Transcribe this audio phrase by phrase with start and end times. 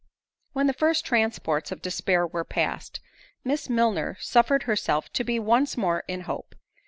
[0.53, 3.01] When the first transports of despair were past,
[3.43, 6.55] Miss Milner suffered herself to be once more in hope.